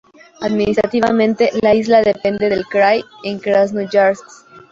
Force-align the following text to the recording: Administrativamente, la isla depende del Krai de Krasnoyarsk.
Administrativamente, 0.41 1.51
la 1.61 1.75
isla 1.75 2.01
depende 2.01 2.49
del 2.49 2.65
Krai 2.65 3.03
de 3.23 3.39
Krasnoyarsk. 3.39 4.25